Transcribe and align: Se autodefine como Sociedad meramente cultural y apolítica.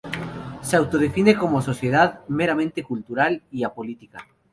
Se 0.61 0.75
autodefine 0.77 1.37
como 1.37 1.61
Sociedad 1.61 2.21
meramente 2.27 2.83
cultural 2.83 3.43
y 3.51 3.63
apolítica. 3.65 4.25